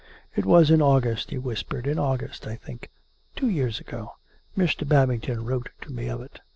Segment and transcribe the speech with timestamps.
[0.35, 2.89] "It was in August," he whispered," in August, I think;
[3.35, 4.13] two years ago.
[4.57, 4.83] Mr.
[4.87, 6.39] Babington wrote to me of it."